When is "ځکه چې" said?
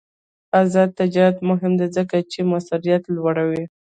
1.97-2.39